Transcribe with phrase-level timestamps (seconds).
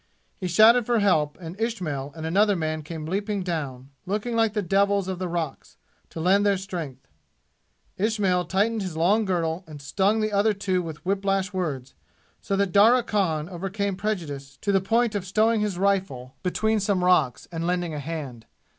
[0.35, 4.63] He shouted for help, and Ismail and another man came leaping down, looking like the
[4.63, 5.77] devils of the rocks,
[6.09, 7.07] to lend their strength.
[7.99, 11.93] Ismail tightened his long girdle and stung the other two with whiplash words,
[12.41, 17.03] so that Darya Khan overcame prejudice to the point of stowing his rifle between some
[17.03, 18.47] rocks and lending a hand.